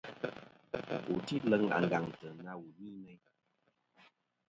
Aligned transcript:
Wu 1.09 1.17
tî 1.27 1.35
leŋ 1.51 1.63
àngàŋtɨ 1.77 2.27
na 2.45 2.51
wù 2.61 2.67
ni 2.81 2.91
meyn. 3.03 3.21